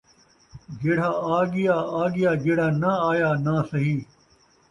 جیڑھا 0.79 1.09
آڳیا، 1.37 1.75
آڳیا، 2.01 2.31
جیڑھا 2.43 2.67
ناں 2.81 2.97
آیا 3.11 3.29
ناں 3.45 3.61
سہی 3.69 3.95